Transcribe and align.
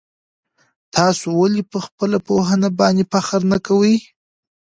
تاسو 0.95 1.25
ولي 1.39 1.63
په 1.71 1.77
خپله 1.85 2.17
پوهنه 2.27 2.67
باندي 2.79 3.05
فخر 3.11 3.41
نه 3.51 3.57
کوئ؟ 3.67 3.93